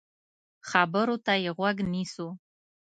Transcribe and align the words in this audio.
خبرو 0.69 1.15
ته 1.25 1.33
يې 1.43 1.51
غوږ 1.57 1.77
نیسو. 1.91 2.27